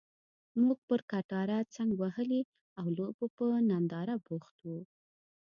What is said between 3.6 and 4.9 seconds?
ننداره بوخت وو.